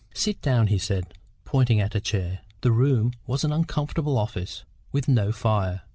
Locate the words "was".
3.27-3.43